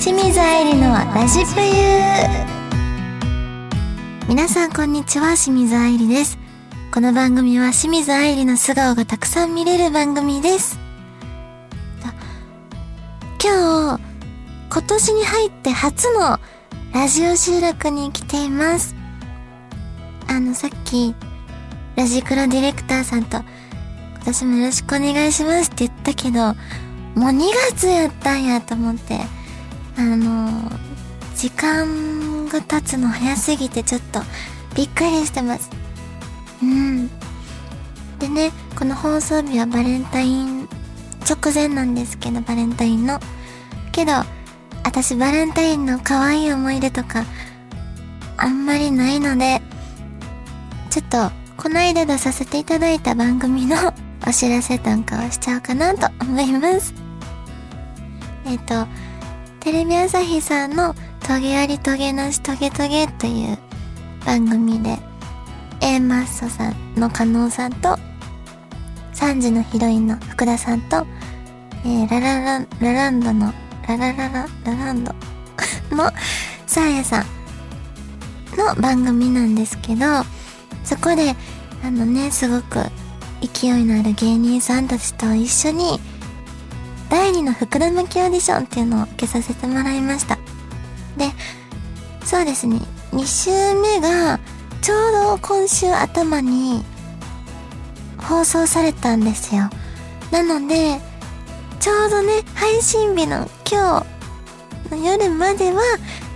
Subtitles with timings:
[0.00, 1.68] 清水愛理のラジプユ
[4.30, 5.36] 皆さんこんにちは。
[5.36, 6.38] 清水愛理です。
[6.90, 10.78] この番組は清水愛理の素顔がたくさん見れる番組です。
[13.44, 14.00] 今日
[14.72, 16.38] 今年に入って初の
[16.94, 18.94] ラジオ収録に来ています。
[20.28, 21.14] あのさっき
[21.96, 26.54] ラジクロディレクターさんと今年もよろしくお願いしますって言ったけど
[27.20, 29.18] もう2月やったんやと思って、
[30.00, 30.70] あの、
[31.36, 34.20] 時間が経つの早すぎてちょっと
[34.74, 35.70] びっくりしてます。
[36.62, 37.08] うん。
[38.18, 40.68] でね、この放送日はバレンタイン
[41.28, 43.20] 直前なんですけど、バレンタインの。
[43.92, 44.12] けど、
[44.84, 47.24] 私バレンタインの可愛い思い出とか、
[48.38, 49.60] あんまりないので、
[50.88, 53.76] ちょっと、この間出させていただいた番組の
[54.26, 56.94] お知らせなんかをしちゃおうかなと思います。
[58.46, 58.86] えっ、と、
[59.60, 63.58] テレビ朝日さんのトゲありトゲなしトゲトゲという
[64.24, 64.98] 番組で、
[65.82, 67.98] A マッソさんの加納さんと、
[69.12, 71.06] 3時のヒロインの福田さんと、
[71.84, 73.52] えー、ラララ、ラランドの、
[73.86, 75.14] ララララ、ラランド
[75.94, 76.10] の
[76.66, 77.26] サーヤさん
[78.56, 80.06] の番組なんですけど、
[80.84, 81.36] そこで、
[81.84, 82.80] あのね、すごく
[83.42, 86.00] 勢いのある芸人さんたちと一緒に、
[87.10, 90.36] 第2の膨らきオーディションっていうのを受けさせてもらいました。
[91.16, 91.30] で、
[92.24, 92.80] そうですね、
[93.12, 94.38] 2週目が
[94.80, 96.84] ちょうど今週頭に
[98.16, 99.68] 放送されたんですよ。
[100.30, 101.00] なので、
[101.80, 104.06] ちょうどね、配信日の今
[104.88, 105.82] 日の夜までは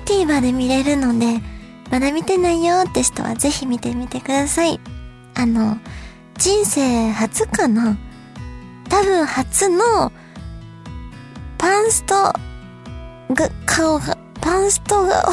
[0.05, 1.41] TVer で見れるので、
[1.91, 4.81] まだ見てないよって人はぜひ見てみてください。
[5.35, 5.79] あの、
[6.37, 7.97] 人生初かな？
[8.89, 10.11] 多分初の
[11.65, 12.35] パンストが、
[13.65, 15.25] 顔が、パンスト顔が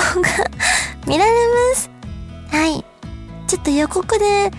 [1.05, 1.31] 見られ
[1.71, 1.89] ます？
[2.47, 2.85] はい。
[3.47, 4.49] ちょっと予告で、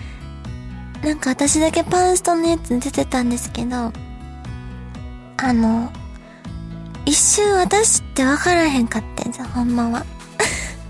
[1.03, 3.91] なんか私だけパンストのやつ出てたんですけど、
[5.37, 5.91] あの、
[7.07, 10.05] 一瞬私ってわからへんかってんじゃん、ほんまは。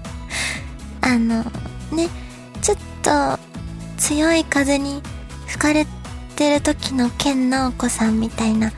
[0.99, 1.45] あの、
[1.93, 2.09] ね、
[2.61, 3.39] ちょっと
[3.95, 5.01] 強い風に
[5.47, 5.87] 吹かれ
[6.35, 8.73] てる時の健直子さんみたいな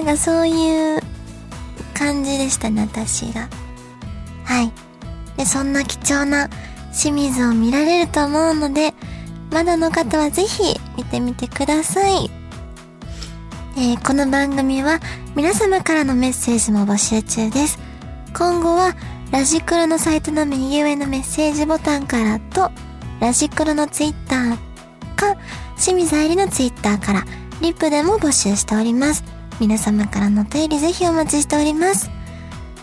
[0.00, 1.00] なんかそういう
[1.92, 3.50] 感じでしたね、私が。
[4.44, 4.72] はい。
[5.36, 6.48] で、そんな貴重な
[6.90, 8.94] 清水を見られると思うので、
[9.50, 12.30] まだの方はぜひ見てみてください。
[13.76, 15.00] えー、この番組は
[15.36, 17.78] 皆様からのメッセージも募集中です。
[18.34, 18.96] 今後は
[19.30, 22.70] ラジクロのサイトの右上のメッセージボタンからと、
[23.20, 24.56] ラジクロのツイッター
[25.14, 25.36] か、
[25.78, 27.24] 清水愛理のツイッターから、
[27.60, 29.39] リップでも募集しております。
[29.60, 32.10] 皆様からのお便りぜひお待ちしております。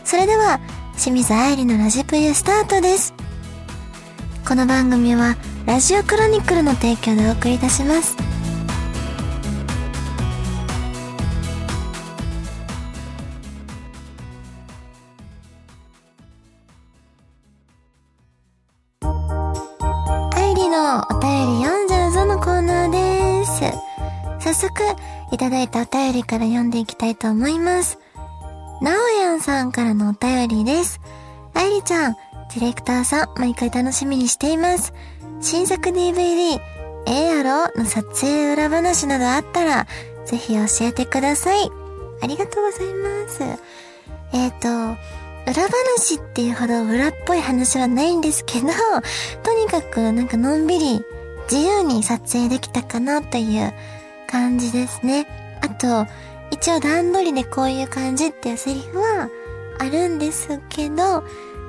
[0.03, 0.59] それでは、
[0.95, 3.15] 清水愛理のラジプリスタートです。
[4.47, 8.15] この番組は、ラジオクロニクルの提供でお送りいたします。
[20.35, 23.61] 愛理のお便り読んじゃうぞのコーナーです。
[24.39, 24.73] 早速、
[25.31, 27.99] いただいたお便りから読んでいきたいと思います。
[28.81, 31.01] なおやんさんからのお便りです。
[31.53, 34.93] 愛理ちゃん、ディレクターさん、毎回楽しみにしています。
[35.41, 36.59] 新作 DVD、
[37.07, 39.87] ええやろの撮影裏話などあったら、
[40.25, 41.69] ぜひ教えてください。
[42.21, 43.43] ありがとうございます。
[44.33, 44.97] えっ、ー、と、
[45.49, 48.67] 裏話っていうほど裏っぽい話はないんですけど、
[49.43, 51.01] とにかくなんかのんびり
[51.49, 53.73] 自由に撮影できたかなという
[54.27, 55.25] 感じですね。
[55.61, 56.05] あと、
[56.51, 59.29] 一応段取りでこういう感じっていうセリフは
[59.79, 61.23] あるんですけど、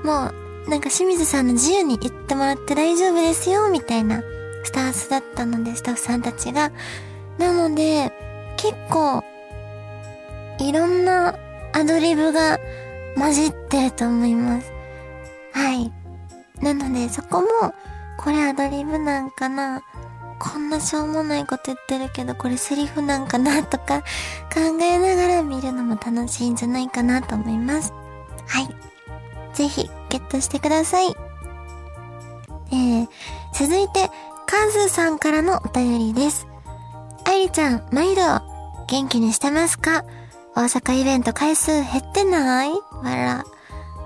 [0.04, 0.30] も
[0.66, 4.22] うなんか清水さんの自由に言ってもらって大丈夫ですよ、みたいな
[4.64, 6.70] スタンスだったので、スタッフさんたちが。
[7.38, 8.12] なので、
[8.56, 9.24] 結構、
[10.60, 11.34] いろんな
[11.72, 12.59] アドリブが
[13.16, 14.71] 混じってると思います。
[15.53, 15.92] はい。
[16.60, 17.47] なので、そこも、
[18.18, 19.83] これアドリブなんかな
[20.38, 24.02] こんなしょうもないこと言ってるけど、これセリフなんかなとか
[24.54, 27.92] 考えながら見るのも楽しいんじゃないかなと思います。
[28.46, 28.68] はい。
[29.54, 31.16] ぜひ、ゲットしてください。
[32.70, 33.08] えー、
[33.52, 34.10] 続いて、
[34.46, 36.46] カズさんからのお便りです。
[37.24, 38.22] 愛理ちゃん、毎度、
[38.86, 40.04] 元気にしてますか？
[40.54, 42.70] 大阪イベント回数減ってない？
[42.70, 43.44] わら。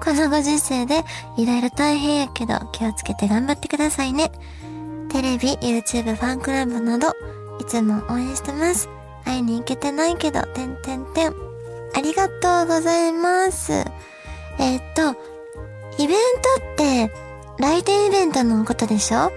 [0.04, 1.04] このご時世で、
[1.36, 4.32] いろいろ大変やけど、気をつけて頑張ってくださいね。
[5.12, 7.08] テレビ、YouTube、ファンクラブなど、
[7.60, 8.88] いつも応援してます。
[9.26, 11.34] 会いに行けてないけど、てんてんてん。
[11.94, 13.72] ありがとうございます。
[13.72, 15.14] えー、っと、
[16.02, 17.12] イベントって、
[17.58, 19.18] 来店イベントのことでしょ？
[19.18, 19.30] あ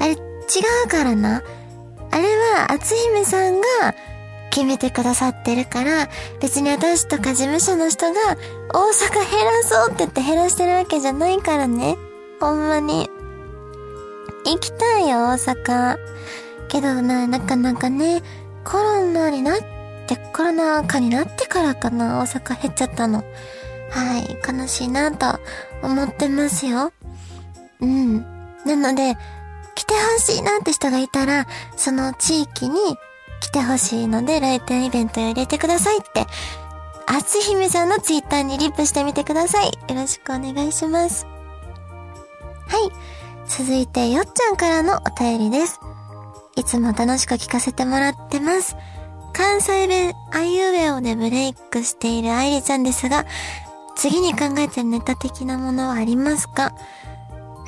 [0.00, 0.16] れ、違
[0.86, 1.42] うからな。
[2.10, 2.24] あれ
[2.56, 3.66] は、厚姫さんが
[4.50, 6.08] 決めてくださってるから、
[6.40, 8.18] 別に私とか事務所の人が、
[8.72, 11.98] 大阪減らそうって言って減らしてるわけじゃないからね。
[12.40, 13.10] ほんまに。
[14.50, 15.96] 行きたいよ、大阪。
[16.68, 18.22] けどな、なかなかね、
[18.64, 19.58] コロナになっ
[20.06, 23.24] て、コロナ禍になってからかな、大阪減っちゃったの。
[23.90, 25.38] はい、悲しいなと
[25.82, 26.92] 思ってますよ。
[27.80, 28.20] うん。
[28.64, 29.16] なので、
[29.74, 31.46] 来てほしいなって人がいたら、
[31.76, 32.78] その地域に
[33.40, 36.26] 来てほしいので、来店イベントを入れてくださいって、
[37.06, 39.66] あつひめさんのツイッターにリップしてみてください。
[39.66, 41.26] よろしくお願いします。
[42.66, 42.90] はい。
[43.48, 45.80] 続いて、よっちゃんからのお便りです。
[46.56, 48.76] いつも楽しく聞かせてもらってます。
[49.32, 53.24] 関西弁、あいうえおでブレイクしている愛理ちゃんですが、
[53.96, 56.72] 次に考えてるネタ的なものはありますか？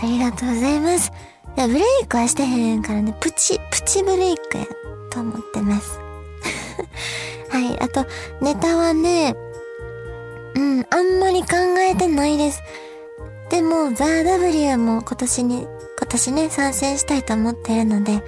[0.03, 1.13] ありがとうございます。
[1.57, 4.67] いや、ブレイクはしてへんからね、プチ、プチブレイクや
[5.11, 5.99] と思ってます。
[7.51, 7.81] はい。
[7.81, 8.07] あと、
[8.41, 9.35] ネタはね、
[10.55, 11.49] うん、あんまり考
[11.79, 12.63] えてないです。
[13.51, 15.67] でも、ザ・ W も今年に、
[15.99, 18.23] 今年ね、参戦したいと思ってるので、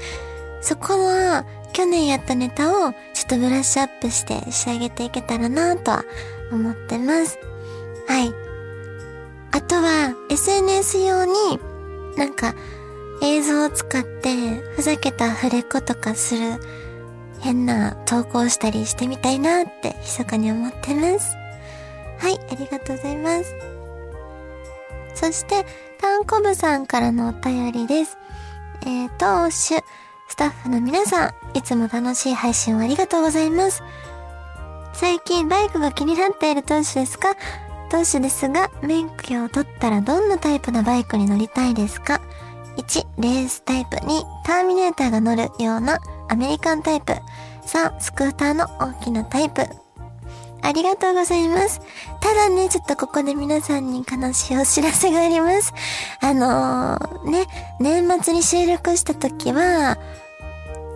[0.60, 6.04] そこは、去年やったネタを、ちょっとブラッシュアップして仕上げていけたらなとは
[6.50, 7.38] 思ってます。
[8.08, 8.32] はい。
[9.52, 11.32] あとは、SNS 用に、
[12.16, 12.54] なんか、
[13.22, 16.60] 映像を使って、ふざけた触れ子とかする、
[17.40, 21.36] 変な投稿したりしてみたいなって、密かに思ってます。
[22.18, 23.71] はい、ありがとうございます。
[25.22, 25.64] そして、
[26.00, 28.18] タンコブさんからのお便りです。
[28.80, 29.84] えー、投手、
[30.28, 33.84] スタッフの皆さん、いつも楽しい配信をありがとうございます。
[34.92, 37.36] 最近バイクが気になっている投手ですか？
[37.88, 42.20] 投手ですが、免許を取ったらどんなタイプのバイクに乗りたいですか
[42.76, 43.98] ?1、レースタイプ。
[43.98, 47.12] 2、ターミネーターが乗るようなアメリカンタイプ。
[47.64, 49.64] 3、スクーターの大きなタイプ。
[50.62, 51.80] ありがとうございます。
[52.20, 55.74] ただね、ちょっとここで皆さんに悲しいお知らせがあります。
[56.20, 57.46] あのー、ね、
[57.80, 59.98] 年末に収録した時は、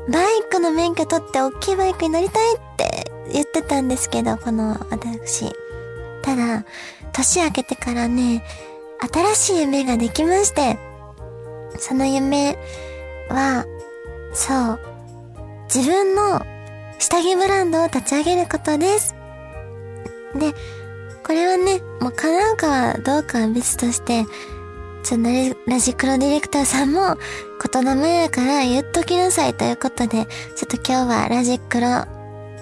[0.09, 5.53] バイクの免許取って大きいバイクに乗りたいって言ってたんですけど、この私。
[6.23, 6.65] ただ、
[7.13, 8.45] 年明けてからね、
[9.13, 10.79] 新しい夢ができまして、
[11.79, 12.57] その夢
[13.29, 13.65] は、
[14.33, 14.81] そう、
[15.65, 16.41] 自分の
[17.01, 19.16] 下着ブランドを立ち上げることです。
[20.37, 20.55] で、
[21.25, 24.25] これはね、もう叶うかはどうかは別として、
[25.03, 25.19] ちょ、
[25.67, 27.17] ラジクロディレクターさんも、
[27.73, 32.05] 言霊やから言っときなさいということで、ちょっと今日はラジクロ、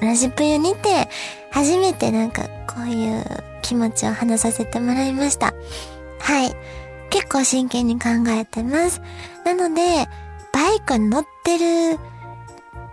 [0.00, 1.09] ラジプユにて、
[1.50, 3.25] 初めてなんかこういう
[3.62, 5.55] 気持ちを話させてもらいました。
[6.19, 6.55] はい。
[7.11, 9.00] 結構真剣に考えてます。
[9.44, 10.09] なので、
[10.53, 11.99] バイクに乗ってる、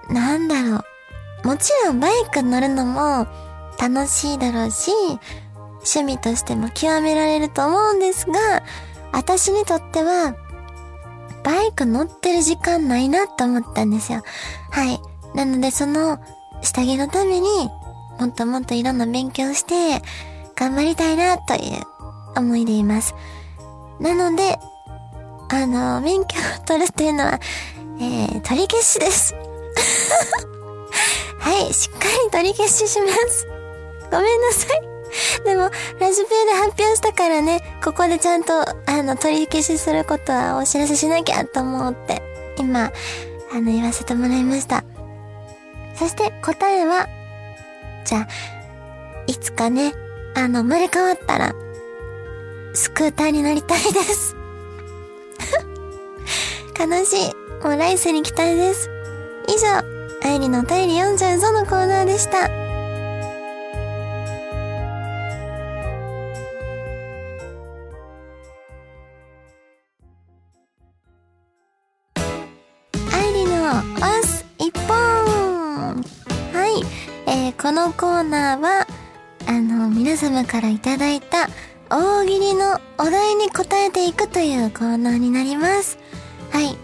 [0.10, 0.84] なんだろ
[1.44, 1.48] う。
[1.48, 3.28] もちろんバイク乗るのも、
[3.82, 4.92] 楽しいだろうし、
[5.80, 8.62] 趣味としても極められると思うんですが、
[9.12, 10.36] 私にとっては、
[11.44, 14.22] バイク乗ってる時間ないなと思ったんですよ。
[14.70, 15.00] はい。
[15.34, 16.20] なのでその
[16.62, 17.48] 下着のために
[18.20, 20.06] もっともっといろんな勉強して
[20.56, 21.82] 頑張りたいなという
[22.38, 23.16] 思いでいます。
[24.00, 24.60] なので、
[25.50, 27.40] あの、免許を取るっていうのは、
[28.00, 29.34] えー、取り消しです。
[31.40, 33.61] はい、しっかり取り消しします。
[34.12, 34.92] ごめんなさい。
[35.44, 38.54] でも、ラジペイで発表したからね、ここでちゃんと、
[38.86, 42.22] あの、取り消しすることはお知らせしなきゃと思って、
[42.58, 42.92] 今、
[43.52, 44.84] あの、言わせてもらいました。
[45.96, 47.08] そして答えは、
[48.06, 48.28] じゃあ、
[49.28, 49.94] いつかね、
[50.36, 51.54] あの、生まれ変わったら、
[52.74, 54.36] スクーターに乗りたいです。
[56.80, 57.36] 悲しい。
[57.64, 58.90] もう来世に期待です。
[59.48, 59.68] 以上、
[60.24, 62.61] 愛理のお便り読んじゃうぞのコーナーでした。
[77.72, 78.86] このコーナーは、
[79.48, 81.48] あの、皆様からいただいた
[81.90, 85.98] 大喜利のお題に答えていくというコーナーになります。
[86.50, 86.72] はい。
[86.72, 86.78] ちょっ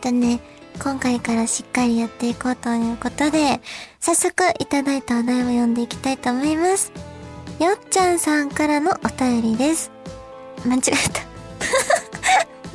[0.00, 0.40] とね、
[0.82, 3.60] 今回からしっかりやっていこうということで、
[4.00, 6.90] 早速いただいたお題を読んでいきたいと思います。
[7.60, 9.92] よっちゃんさんからのお便りです。
[10.66, 11.22] 間違えた。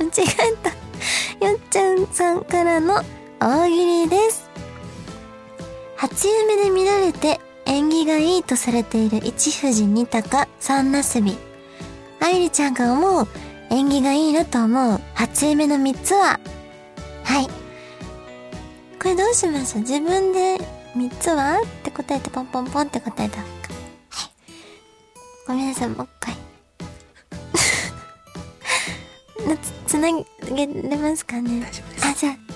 [0.02, 1.46] 間違えた。
[1.46, 3.04] よっちゃんさんからの
[3.40, 4.51] 大喜利です。
[6.02, 11.38] 初夢で見られて縁起がいいとされている一富士二鷹三なすび。
[12.20, 13.28] 愛理ちゃんが思う
[13.70, 16.40] 縁起がいいなと思う初夢の3つは？
[17.22, 17.46] はい。
[17.46, 19.82] これどうしましょう？
[19.82, 20.58] 自分で
[20.96, 21.60] 3つは？
[21.60, 23.38] って答えてポンポンポンって答えた。
[23.38, 23.46] はい。
[25.46, 26.34] ごめんなさい、もう一回。
[29.86, 31.60] つ、つなげれますかね？
[31.60, 32.51] 大丈夫ですあ、じゃあ。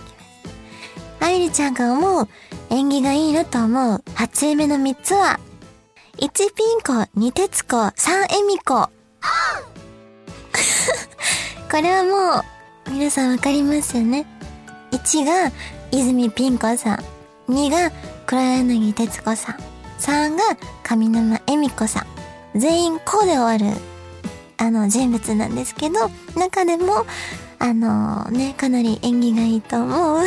[1.21, 2.29] 愛理ちゃんが思う
[2.71, 5.41] 縁起がいいなと思う初夢の3つは
[6.19, 8.89] 1ピンコ、2鉄子、3エミコ。
[11.71, 12.43] これはも
[12.89, 14.25] う、皆さんわかりますよね。
[14.93, 15.53] 1が、
[15.91, 17.05] 泉ピン子さん。
[17.53, 17.93] 2が、
[18.25, 19.57] 黒柳徹子さん。
[20.01, 22.07] 3が、上沼恵美子さん。
[22.59, 23.67] 全員、こうで終わる、
[24.57, 27.05] あの、人物なんですけど、中でも、
[27.59, 30.25] あのね、かなり縁起がいいと思う、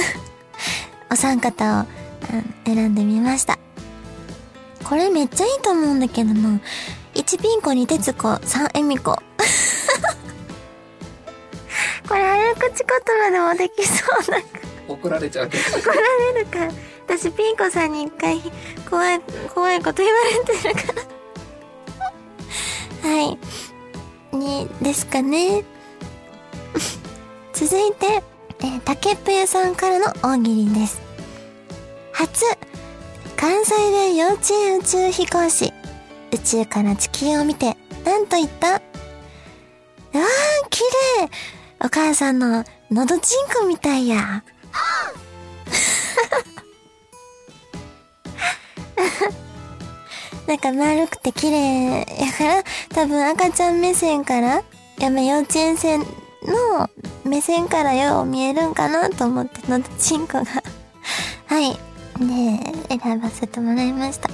[1.12, 1.88] お三方を、あ
[2.66, 3.58] 選んでみました。
[4.84, 6.60] これめっちゃいいと思うんだけどな。
[7.16, 9.16] 1ピンコ、2鉄子、3エミコ。
[12.08, 12.88] これ早口言
[13.24, 14.40] 葉でもできそうな。
[14.88, 15.96] 怒られちゃうけど怒ら
[16.34, 16.72] れるから。
[17.08, 18.40] 私ピンコさんに一回
[18.90, 19.22] 怖い、
[19.54, 20.82] 怖いこと言われてるか
[23.04, 23.10] ら。
[23.10, 23.22] は
[24.32, 24.36] い。
[24.36, 25.64] に、ですかね。
[27.54, 28.24] 続いて、
[28.62, 31.02] えー、竹ぷやさんからの大喜利です。
[32.12, 32.44] 初、
[33.38, 35.74] 関西弁幼稚園宇宙飛行士。
[36.32, 38.76] 宇宙から地球を見て、なんと言った？
[38.76, 38.82] あー、
[40.70, 40.82] 綺
[41.22, 41.30] 麗
[41.84, 44.44] お母さんののどちんこみたいや。
[50.48, 52.06] なんか丸くて綺麗や
[52.38, 52.64] から、
[52.94, 54.64] 多分赤ちゃん目線から、
[54.98, 56.00] やめ幼稚園生
[56.46, 56.90] の
[57.24, 60.46] 目線からよう見えるんかなと思って、のどちんこが。
[61.48, 61.78] はい。
[62.20, 64.30] で、選ばせてもらいました。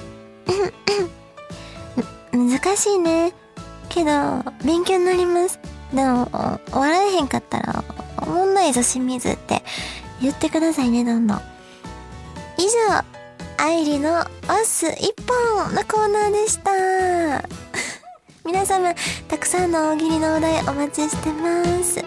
[2.31, 3.33] 難しいね。
[3.89, 5.59] けど、勉強になります。
[5.93, 6.29] でも、
[6.71, 7.83] 笑えへんかったら、
[8.17, 9.63] おもんないぞ清水って
[10.21, 11.41] 言ってくださいね、どんどん。
[12.57, 13.03] 以上、
[13.57, 14.25] 愛理のオ
[14.65, 17.47] ス一本のコーナーでした。
[18.45, 18.93] 皆様、
[19.27, 21.99] たくさんの大喜利のお題お待ちしてます。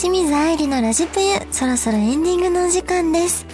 [0.00, 3.47] 清水愛理のラジプユ、そろそろエンディングのお時間です。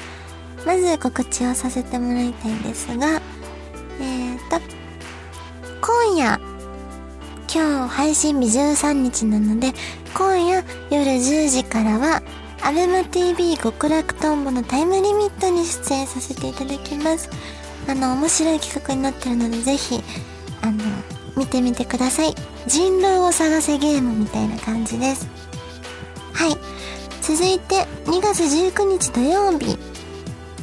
[0.66, 3.20] まず告知をさせてもらいたいんですが、
[4.00, 4.60] えーと、
[5.80, 6.40] 今夜、
[7.52, 9.72] 今日配信日13日なので、
[10.14, 12.22] 今夜夜10時からは、
[12.62, 17.28] アベマ TV 極楽とんぼのタイムリミットに出演させていただきます。
[17.86, 20.02] あの、面白い企画になってるので、ぜひ、
[20.62, 20.82] あの、
[21.36, 22.34] 見てみてください。
[22.66, 25.28] 人狼を探せゲームみたいな感じです。
[26.32, 26.56] はい。
[27.20, 29.76] 続いて、2月19日土曜日、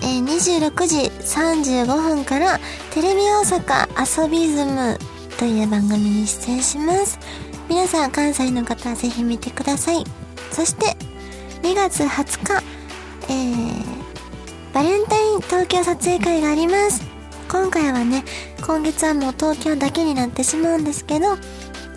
[0.01, 2.59] えー、26時35分から、
[2.91, 4.97] テレビ大阪遊びズム
[5.37, 7.19] という番組に出演します。
[7.69, 10.03] 皆さん、関西の方はぜひ見てください。
[10.51, 10.97] そして、
[11.63, 12.63] 2月20日、
[13.29, 17.03] えー、バレンタイン東京撮影会があります。
[17.49, 18.23] 今回はね、
[18.65, 21.35] 今月はもう東京だけになってしまうんですけど、あ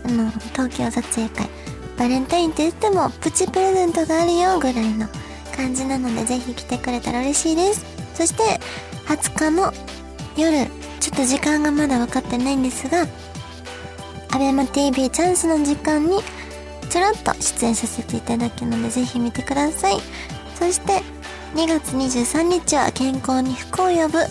[0.08, 1.48] の、東京撮影会。
[1.96, 5.06] バレンタインって言ってもプチプレゼントがあるよぐらいの
[5.56, 7.93] 感じなのでぜひ来てくれたら嬉しいです。
[8.14, 8.42] そして
[9.06, 9.72] 20日の
[10.36, 10.66] 夜、
[11.00, 13.06] ちょっと時間がまだ分かってないんですが、
[14.30, 16.18] アベマ TV チャンスの時間に
[16.90, 19.98] ちょろっと出演させていただくのでぜひ見てください。
[20.58, 21.02] そして
[21.54, 24.26] 2月23日は健康に福を呼ぶの、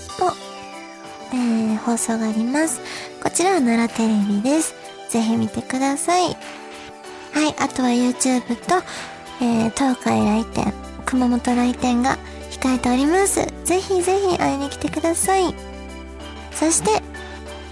[1.34, 2.82] えー、放送があります。
[3.22, 4.76] こちらは奈良テレビです。
[5.10, 6.36] ぜひ見てください。
[7.34, 8.76] はい、あとは YouTube と、
[9.42, 10.74] えー、東海来店、
[11.06, 12.18] 熊本来店が
[12.64, 13.46] 控えております。
[13.66, 15.54] ぜひぜひ会いに来てください。
[16.54, 17.04] そして、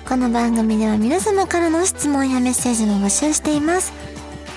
[0.06, 3.94] この番組では皆様からの質問やメッセージも募集しています。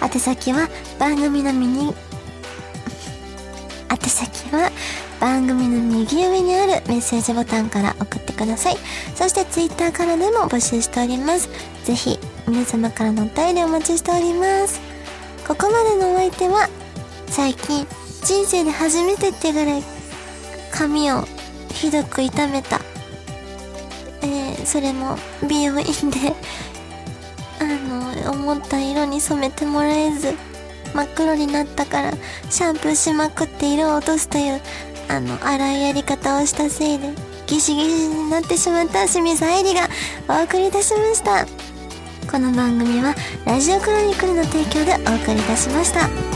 [0.02, 1.94] 宛先は番組の右、宛
[4.08, 4.72] 先は
[5.20, 8.76] 番組の右上にあるメッセージボタンから送ってください。
[9.14, 11.48] そして Twitter からでも募集しております。
[11.84, 14.80] ぜひ皆様からのお便りお待ちしております。
[15.46, 16.68] ここまでのお相手は、
[17.28, 17.86] 最近、
[18.24, 19.93] 人生で初めてってぐらい、
[20.74, 21.24] 髪を
[21.72, 22.80] ひどく痛めた。
[24.22, 25.16] えー、それも
[25.48, 26.34] 美容院で、
[27.60, 27.64] あ
[28.28, 30.34] の、思った色に染めてもらえず、
[30.92, 32.12] 真っ黒になったから、
[32.50, 34.60] シャンプーしまくって色を落とすという、
[35.08, 37.10] あの、荒いやり方をしたせいで、
[37.46, 39.88] ギシギシになってしまった清水愛理が
[40.28, 41.46] お送りいたしました。
[42.30, 43.14] この番組は、
[43.44, 46.33] ラジオクロニクルの提供でお送りいたしました。